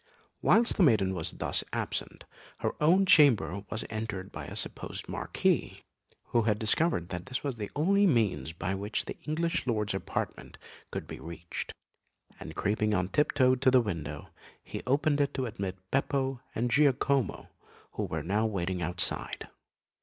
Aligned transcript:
Whilst 0.41 0.75
the 0.77 0.81
maiden 0.81 1.13
was 1.13 1.33
thus 1.33 1.63
absent, 1.71 2.25
her 2.61 2.71
own 2.81 3.05
chamber 3.05 3.63
was 3.69 3.85
entered 3.91 4.31
by 4.31 4.47
the 4.47 4.55
supposed 4.55 5.07
Marquis, 5.07 5.83
who 6.29 6.41
had 6.41 6.57
discovered 6.57 7.09
that 7.09 7.27
this 7.27 7.43
was 7.43 7.57
the 7.57 7.69
only 7.75 8.07
means 8.07 8.51
by 8.51 8.73
which 8.73 9.05
the 9.05 9.15
English 9.27 9.67
lord's 9.67 9.93
apartment 9.93 10.57
could 10.89 11.05
be 11.07 11.19
reached; 11.19 11.71
and 12.39 12.55
creeping 12.55 12.95
on 12.95 13.09
tip 13.09 13.31
toe 13.33 13.53
to 13.53 13.69
the 13.69 13.79
window, 13.79 14.29
he 14.63 14.81
opened 14.87 15.21
it 15.21 15.35
to 15.35 15.45
admit 15.45 15.77
Beppo 15.91 16.39
and 16.55 16.71
Giacomo, 16.71 17.49
who 17.91 18.05
were 18.05 18.23
now 18.23 18.47
waiting 18.47 18.81
outside. 18.81 19.49